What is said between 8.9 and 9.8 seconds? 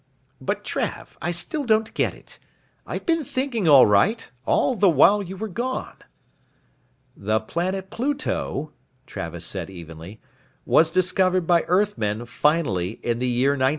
Travis said